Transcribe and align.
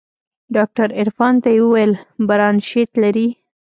ډاکتر 0.55 0.87
عرفان 0.99 1.33
ته 1.43 1.49
يې 1.55 1.59
وويل 1.63 1.93
برانشيت 2.29 2.91
لري. 3.03 3.27